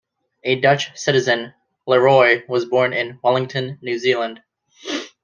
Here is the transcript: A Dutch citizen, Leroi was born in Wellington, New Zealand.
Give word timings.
A 0.43 0.59
Dutch 0.59 0.97
citizen, 0.97 1.53
Leroi 1.87 2.47
was 2.49 2.65
born 2.65 2.91
in 2.91 3.19
Wellington, 3.23 3.77
New 3.83 3.99
Zealand. 3.99 4.41